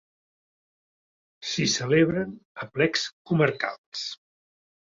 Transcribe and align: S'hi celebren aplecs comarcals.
S'hi 1.49 1.67
celebren 1.75 2.33
aplecs 2.67 3.07
comarcals. 3.33 4.09